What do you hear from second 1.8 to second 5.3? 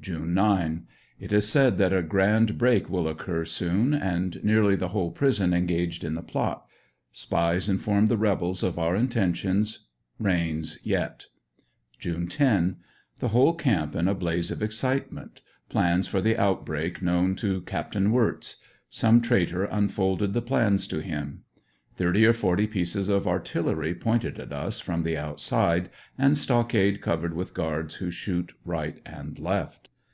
a grand break will occur soon, and nearly the whole